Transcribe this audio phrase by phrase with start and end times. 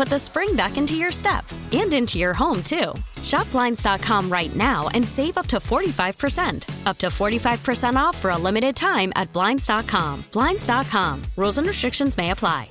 [0.00, 2.94] put the spring back into your step and into your home, too.
[3.22, 6.86] Shop Blinds.com right now and save up to 45%.
[6.86, 10.24] Up to 45% off for a limited time at Blinds.com.
[10.32, 11.22] Blinds.com.
[11.36, 12.70] Rules and restrictions may apply.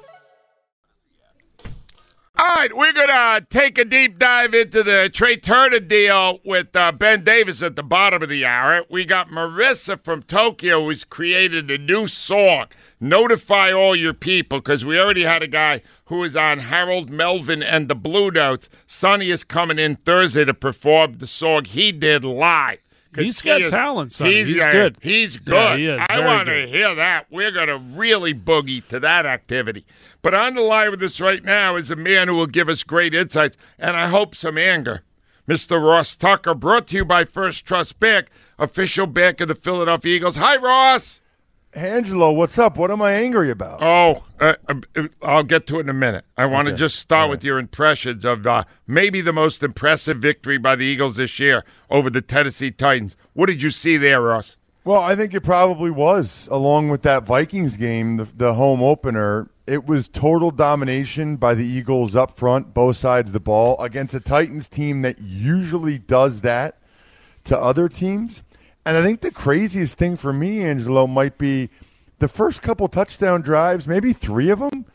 [2.39, 6.75] All right, we're going to take a deep dive into the Trea Turner deal with
[6.75, 8.85] uh, Ben Davis at the bottom of the hour.
[8.89, 12.67] We got Marissa from Tokyo who's created a new song,
[12.99, 17.63] Notify All Your People, because we already had a guy who was on Harold Melvin
[17.63, 18.67] and the Blue Notes.
[18.87, 22.79] Sonny is coming in Thursday to perform the song he did live.
[23.15, 24.43] He's he got is- talent, Sonny.
[24.43, 24.97] He's uh, good.
[25.01, 25.53] He's good.
[25.53, 26.05] Yeah, he is.
[26.09, 27.25] I want to hear that.
[27.31, 29.85] We're going to really boogie to that activity.
[30.21, 32.83] But on the line with us right now is a man who will give us
[32.83, 35.03] great insights and I hope some anger.
[35.47, 35.83] Mr.
[35.83, 38.27] Ross Tucker, brought to you by First Trust Bank,
[38.59, 40.35] official bank of the Philadelphia Eagles.
[40.35, 41.21] Hi, Ross.
[41.75, 42.77] Angelo, what's up?
[42.77, 43.81] What am I angry about?
[43.83, 46.25] Oh, uh, uh, I'll get to it in a minute.
[46.35, 46.79] I want to Okay.
[46.79, 51.17] just start with your impressions of uh, maybe the most impressive victory by the Eagles
[51.17, 53.15] this year over the Tennessee Titans.
[53.33, 54.57] What did you see there, Ross?
[54.83, 59.51] Well, I think it probably was, along with that Vikings game, the, the home opener.
[59.67, 64.15] It was total domination by the Eagles up front, both sides of the ball, against
[64.15, 66.79] a Titans team that usually does that
[67.43, 68.41] to other teams.
[68.85, 71.69] And I think the craziest thing for me, Angelo, might be
[72.19, 74.85] the first couple touchdown drives, maybe three of them.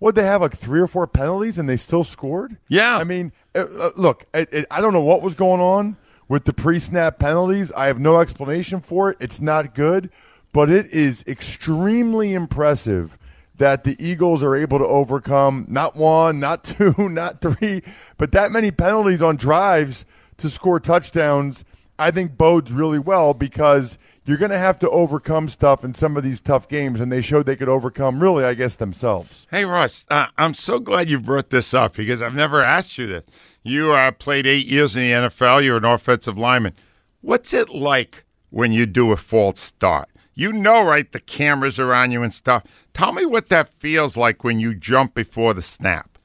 [0.00, 2.56] Would they have like three or four penalties and they still scored?
[2.68, 2.96] Yeah.
[2.96, 5.96] I mean, uh, uh, look, I don't know what was going on
[6.28, 7.70] with the pre snap penalties.
[7.72, 9.18] I have no explanation for it.
[9.20, 10.10] It's not good,
[10.52, 13.16] but it is extremely impressive
[13.56, 17.82] that the Eagles are able to overcome not one, not two, not three,
[18.16, 20.04] but that many penalties on drives
[20.38, 21.64] to score touchdowns.
[22.02, 26.16] I think bodes really well because you're going to have to overcome stuff in some
[26.16, 29.46] of these tough games, and they showed they could overcome, really, I guess, themselves.
[29.52, 33.06] Hey, Ross, uh, I'm so glad you brought this up because I've never asked you
[33.06, 33.24] this.
[33.62, 35.64] You uh, played eight years in the NFL.
[35.64, 36.74] You're an offensive lineman.
[37.20, 40.08] What's it like when you do a false start?
[40.34, 41.10] You know, right?
[41.10, 42.64] The cameras are on you and stuff.
[42.94, 46.18] Tell me what that feels like when you jump before the snap.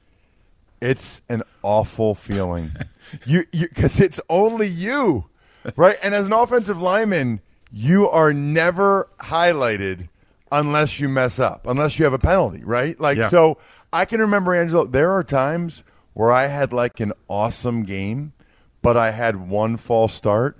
[0.80, 2.72] It's an awful feeling.
[3.26, 5.27] you because it's only you,
[5.76, 5.96] right?
[6.02, 7.40] And as an offensive lineman,
[7.72, 10.08] you are never highlighted
[10.50, 12.98] unless you mess up, unless you have a penalty, right?
[12.98, 13.28] Like Yeah.
[13.28, 13.58] so
[13.92, 15.82] I can remember Angelo, there are times
[16.14, 18.32] where I had like an awesome game,
[18.82, 20.58] but I had one false start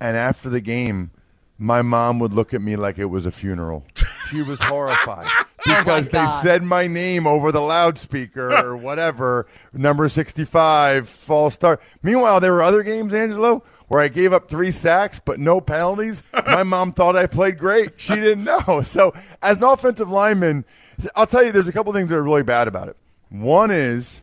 [0.00, 1.10] and after the game
[1.58, 3.84] my mom would look at me like it was a funeral.
[4.30, 5.46] She was horrified oh
[5.78, 11.80] because they said my name over the loudspeaker or whatever, number 65, false start.
[12.02, 16.22] Meanwhile, there were other games, Angelo, where I gave up three sacks but no penalties.
[16.46, 18.00] My mom thought I played great.
[18.00, 18.82] She didn't know.
[18.84, 20.64] So, as an offensive lineman,
[21.14, 22.96] I'll tell you, there's a couple things that are really bad about it.
[23.28, 24.22] One is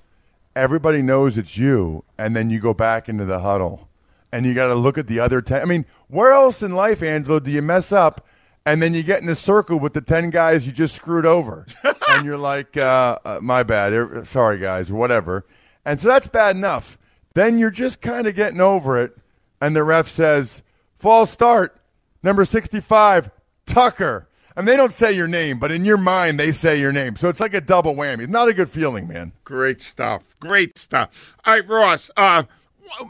[0.56, 3.89] everybody knows it's you, and then you go back into the huddle
[4.33, 5.62] and you got to look at the other 10.
[5.62, 8.25] I mean, where else in life, Angelo, do you mess up
[8.65, 11.68] and then you get in a circle with the 10 guys you just screwed over?
[12.10, 13.94] and you're like, uh, uh, my bad.
[13.94, 15.45] Er, Sorry, guys, or whatever.
[15.86, 16.98] And so that's bad enough.
[17.36, 19.15] Then you're just kind of getting over it,
[19.63, 20.62] and the ref says,
[20.98, 21.80] false start,
[22.21, 23.31] number 65,
[23.65, 24.27] Tucker.
[24.57, 27.15] And they don't say your name, but in your mind, they say your name.
[27.15, 28.24] So it's like a double whammy.
[28.24, 29.31] It's not a good feeling, man.
[29.45, 30.36] Great stuff.
[30.39, 31.10] Great stuff.
[31.45, 32.12] All right, Ross.
[32.18, 32.44] Uh,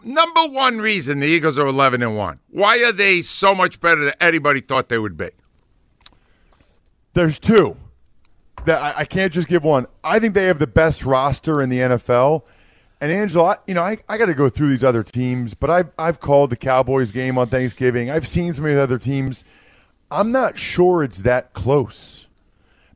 [0.05, 2.39] number one reason the Eagles are 11 and 1.
[2.51, 5.31] Why are they so much better than anybody thought they would be?
[7.13, 7.75] There's two.
[8.65, 9.87] that I, I can't just give one.
[10.03, 12.43] I think they have the best roster in the NFL.
[13.03, 15.91] And Angelo, you know, I, I got to go through these other teams, but I've
[15.99, 18.09] I've called the Cowboys game on Thanksgiving.
[18.09, 19.43] I've seen some of the other teams.
[20.09, 22.27] I'm not sure it's that close.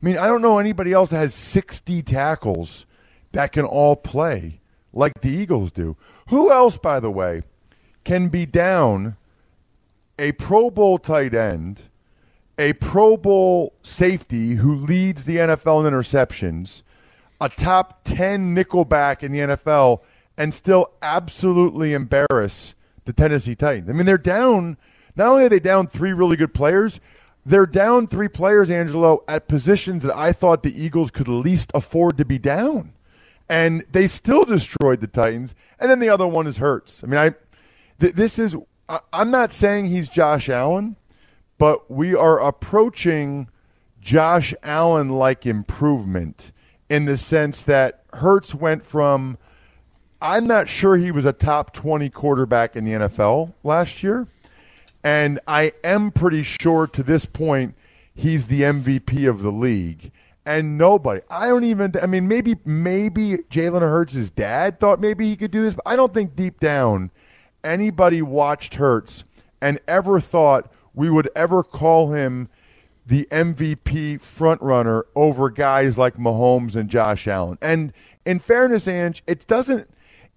[0.00, 2.86] I mean, I don't know anybody else that has 60 tackles
[3.32, 4.62] that can all play
[4.94, 5.94] like the Eagles do.
[6.28, 7.42] Who else, by the way,
[8.04, 9.18] can be down
[10.18, 11.82] a Pro Bowl tight end,
[12.56, 16.80] a Pro Bowl safety who leads the NFL in interceptions,
[17.40, 20.00] a top 10 nickelback in the NFL,
[20.36, 22.74] and still absolutely embarrass
[23.04, 23.88] the Tennessee Titans?
[23.88, 24.76] I mean, they're down.
[25.16, 27.00] Not only are they down three really good players,
[27.44, 32.18] they're down three players, Angelo, at positions that I thought the Eagles could least afford
[32.18, 32.92] to be down.
[33.48, 35.54] And they still destroyed the Titans.
[35.80, 37.02] And then the other one is Hurts.
[37.02, 37.34] I mean, I
[37.98, 38.56] th- this is
[38.88, 40.96] I, I'm not saying he's Josh Allen,
[41.56, 43.48] but we are approaching
[44.00, 46.52] Josh Allen like improvement
[46.88, 49.38] in the sense that Hurts went from
[50.20, 54.26] I'm not sure he was a top 20 quarterback in the NFL last year.
[55.04, 57.76] And I am pretty sure to this point
[58.14, 60.10] he's the MVP of the league.
[60.44, 65.36] And nobody, I don't even, I mean, maybe, maybe Jalen Hurts' dad thought maybe he
[65.36, 67.10] could do this, but I don't think deep down
[67.62, 69.24] anybody watched Hurts
[69.60, 72.48] and ever thought we would ever call him
[73.08, 77.56] the MVP frontrunner over guys like Mahomes and Josh Allen.
[77.62, 77.94] And
[78.26, 79.88] in fairness, Ange, it doesn't,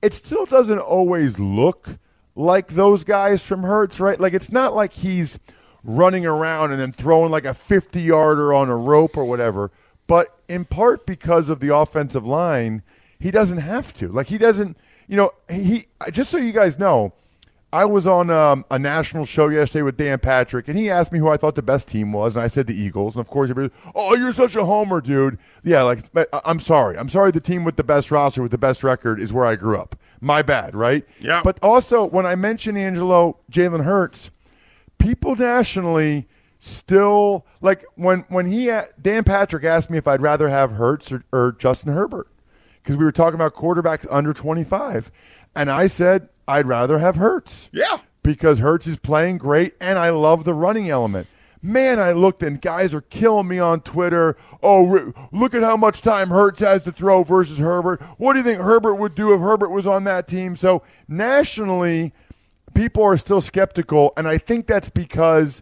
[0.02, 2.00] it still doesn't always look
[2.34, 4.18] like those guys from Hurts, right?
[4.18, 5.38] Like it's not like he's
[5.84, 9.70] running around and then throwing like a 50 yarder on a rope or whatever,
[10.08, 12.84] but in part because of the offensive line,
[13.20, 14.08] he doesn't have to.
[14.08, 14.78] Like he doesn't,
[15.10, 17.12] you know, he just so you guys know,
[17.74, 21.20] I was on um, a national show yesterday with Dan Patrick, and he asked me
[21.20, 23.16] who I thought the best team was, and I said the Eagles.
[23.16, 25.38] And of course, everybody, oh, you're such a homer, dude.
[25.64, 26.00] Yeah, like
[26.46, 27.32] I'm sorry, I'm sorry.
[27.32, 29.96] The team with the best roster, with the best record, is where I grew up.
[30.20, 31.06] My bad, right?
[31.20, 31.42] Yeah.
[31.44, 34.32] But also, when I mentioned Angelo Jalen Hurts,
[34.98, 36.28] people nationally
[36.60, 38.72] still like when when he
[39.02, 42.28] Dan Patrick asked me if I'd rather have Hurts or, or Justin Herbert
[42.82, 45.12] because we were talking about quarterbacks under 25,
[45.56, 47.70] and I said I'd rather have Hurts.
[47.72, 48.00] Yeah.
[48.24, 51.28] Because Hurts is playing great and I love the running element.
[51.64, 54.36] Man, I looked and guys are killing me on Twitter.
[54.64, 58.02] Oh, look at how much time Hurts has to throw versus Herbert.
[58.18, 60.56] What do you think Herbert would do if Herbert was on that team?
[60.56, 62.14] So, nationally,
[62.74, 64.12] people are still skeptical.
[64.18, 65.62] And I think that's because,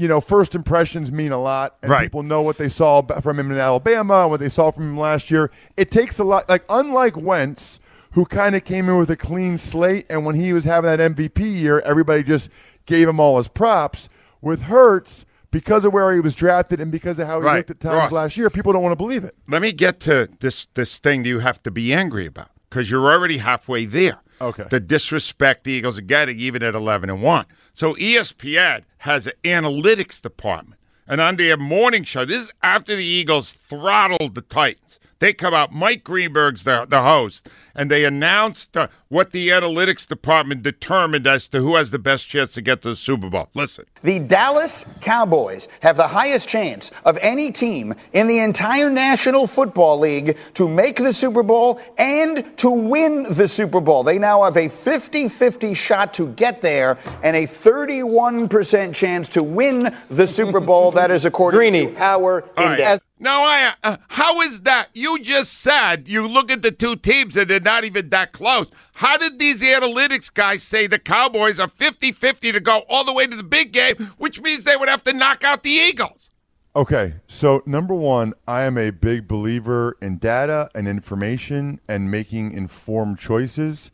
[0.00, 1.76] you know, first impressions mean a lot.
[1.82, 2.04] And right.
[2.04, 5.30] people know what they saw from him in Alabama, what they saw from him last
[5.30, 5.50] year.
[5.76, 6.48] It takes a lot.
[6.48, 7.80] Like, unlike Wentz,
[8.12, 10.06] who kind of came in with a clean slate.
[10.08, 12.48] And when he was having that MVP year, everybody just
[12.86, 14.08] gave him all his props.
[14.40, 17.56] With Hurts, because of where he was drafted and because of how he right.
[17.58, 19.36] looked at times Ross, last year, people don't want to believe it.
[19.48, 23.12] Let me get to this this thing you have to be angry about because you're
[23.12, 24.18] already halfway there.
[24.40, 24.64] Okay.
[24.70, 27.46] The disrespect the Eagles are getting, even at 11 and 1.
[27.74, 30.78] So ESPN has an analytics department.
[31.06, 34.99] And on their morning show, this is after the Eagles throttled the Titans.
[35.20, 40.08] They come out, Mike Greenberg's the, the host, and they announced uh, what the analytics
[40.08, 43.48] department determined as to who has the best chance to get to the Super Bowl.
[43.54, 43.84] Listen.
[44.02, 49.98] The Dallas Cowboys have the highest chance of any team in the entire National Football
[49.98, 54.02] League to make the Super Bowl and to win the Super Bowl.
[54.02, 59.42] They now have a 50 50 shot to get there and a 31% chance to
[59.42, 60.90] win the Super Bowl.
[60.92, 61.86] that is according Greeny.
[61.88, 62.80] to our All index.
[62.80, 63.00] right.
[63.22, 64.88] Now, I uh, how is that?
[64.94, 68.66] You just said you look at the two teams and they're not even that close.
[68.94, 73.26] How did these analytics guys say the Cowboys are 50-50 to go all the way
[73.26, 76.30] to the big game, which means they would have to knock out the Eagles?
[76.74, 82.52] Okay, so number one, I am a big believer in data and information and making
[82.52, 83.90] informed choices.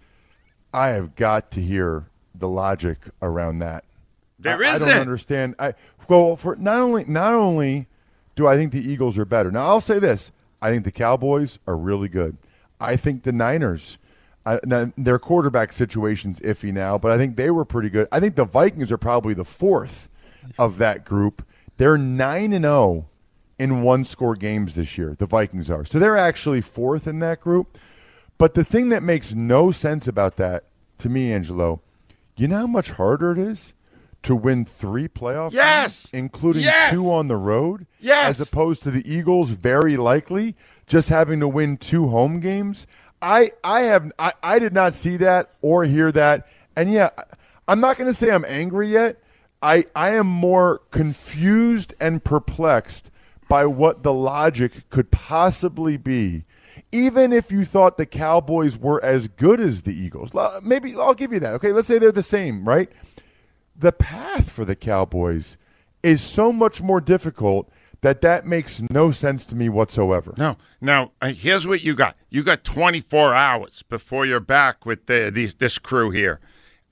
[0.73, 3.85] I have got to hear the logic around that.
[4.38, 4.88] There I, I isn't.
[4.88, 5.54] don't understand.
[5.59, 5.75] I
[6.09, 7.88] well for not only not only
[8.37, 9.50] do I think the Eagles are better.
[9.50, 10.31] Now I'll say this:
[10.62, 12.37] I think the Cowboys are really good.
[12.81, 13.99] I think the Niners.
[14.62, 18.07] Their quarterback situation's iffy now, but I think they were pretty good.
[18.12, 20.09] I think the Vikings are probably the fourth
[20.57, 21.45] of that group.
[21.78, 23.09] They're nine and zero
[23.59, 25.16] in one score games this year.
[25.19, 27.76] The Vikings are so they're actually fourth in that group.
[28.38, 30.62] But the thing that makes no sense about that
[30.99, 31.81] to me, Angelo,
[32.37, 33.75] you know how much harder it is
[34.23, 36.07] to win three playoff Yes.
[36.07, 36.93] games, including Yes.
[36.93, 38.29] two on the road, Yes.
[38.31, 40.57] as opposed to the Eagles, very likely
[40.87, 42.87] just having to win two home games.
[43.23, 46.47] I I have I, I did not see that or hear that,
[46.77, 47.11] and yeah,
[47.69, 49.17] I'm not going to say I'm angry yet.
[49.63, 53.11] I I am more confused and perplexed
[53.49, 56.45] by what the logic could possibly be.
[56.93, 60.33] Even if you thought the Cowboys were as good as the Eagles,
[60.63, 61.55] maybe I'll give you that.
[61.55, 62.91] Okay, let's say they're the same, right?
[63.78, 65.56] The path for the Cowboys
[66.02, 70.35] is so much more difficult that that makes no sense to me whatsoever.
[70.37, 70.56] No.
[70.80, 72.16] Now, uh, here's what you got.
[72.30, 76.38] You got 24 hours before you're back with the, these, this crew here,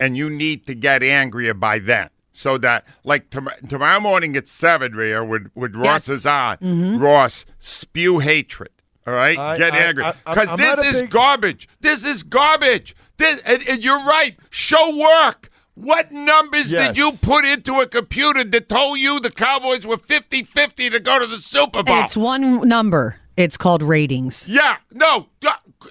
[0.01, 2.09] and you need to get angrier by then.
[2.33, 6.19] So that, like tom- tomorrow morning at seven, Rhea, when, when Ross Yes.
[6.19, 8.71] is on, Ross spew hatred.
[9.07, 11.69] All right, I- get I- angry because this is big- garbage.
[11.81, 12.97] This is garbage.
[13.19, 14.37] This, and, and you're right.
[14.51, 15.51] Show work.
[15.75, 16.89] What numbers Yes.
[16.89, 21.19] did you put into a computer that told you the Cowboys were 50-50 to go
[21.19, 22.01] to the Super Bowl?
[22.05, 23.17] It's one number.
[23.37, 24.49] It's called ratings.
[24.49, 25.27] Yeah, no,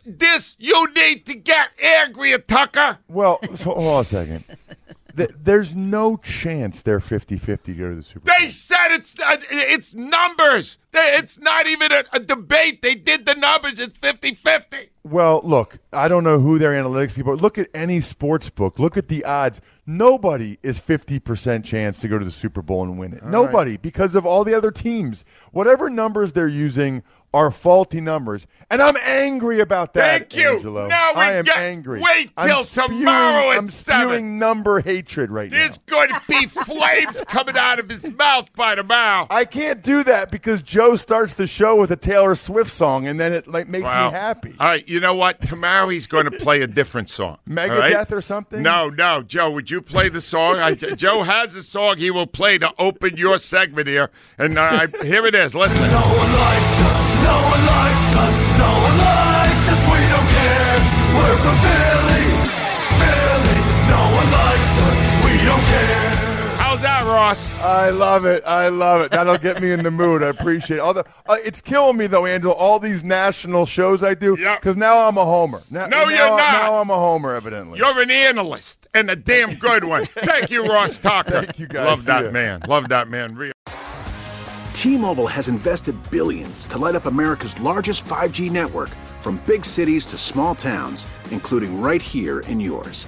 [0.05, 2.99] this you need to get angry, Tucker.
[3.09, 4.43] Well, so, hold on a second.
[5.17, 8.35] Th- There's no chance they're 50-50 to go to the Super Bowl.
[8.39, 10.77] They said it's uh, it's numbers.
[10.95, 12.81] It's not even a, a debate.
[12.81, 13.79] They did the numbers.
[13.79, 14.89] It's 50-50.
[15.05, 17.35] Well, look, I don't know who their analytics people are.
[17.35, 18.79] Look at any sports book.
[18.79, 19.59] Look at the odds.
[19.85, 23.23] Nobody is 50% chance to go to the Super Bowl and win it.
[23.25, 25.25] Nobody, because of all the other teams.
[25.51, 28.45] Whatever numbers they're using are faulty numbers.
[28.69, 30.51] And I'm angry about that, Thank you.
[30.51, 30.87] Angelo.
[30.87, 31.99] Now we I am get- angry.
[31.99, 34.07] wait I'm till spewing- tomorrow at I'm seven.
[34.07, 35.57] spewing number hatred right now.
[35.57, 39.27] There's going to be flames coming out of his mouth by tomorrow.
[39.29, 43.19] I can't do that because Joe starts the show with a Taylor Swift song, and
[43.19, 44.07] then it like makes Wow.
[44.09, 44.53] me happy.
[44.59, 45.41] All right, you know what?
[45.41, 47.37] Tomorrow he's going to play a different song.
[47.49, 48.11] Megadeth all right?
[48.11, 48.61] or something?
[48.61, 49.49] No, no, Joe.
[49.51, 50.57] Would you play the song?
[50.59, 54.87] I, Joe has a song he will play to open your segment here, and uh,
[55.01, 55.55] I, here it is.
[55.55, 55.89] Listen.
[57.25, 57.92] How's
[67.41, 67.63] that, Ross?
[67.63, 68.43] I love it.
[68.45, 69.11] I love it.
[69.11, 70.23] That'll get me in the mood.
[70.23, 70.81] I appreciate it.
[70.81, 74.61] Although uh, it's killing me though, Angel, All these national shows I do, Yep.
[74.61, 75.61] because now I'm a homer.
[75.69, 76.37] Now, No, now- you're not.
[76.37, 77.79] Now I'm a homer, evidently.
[77.79, 80.05] You're an analyst and a damn good one.
[80.15, 81.41] Thank you, Ross Tucker.
[81.43, 81.85] Thank you, guys.
[81.87, 82.31] Love See that ya.
[82.31, 82.61] man.
[82.67, 83.35] Love that man.
[83.35, 83.53] Real.
[84.73, 88.89] T-Mobile has invested billions to light up America's largest 5G network
[89.21, 93.07] from big cities to small towns, including right here in yours.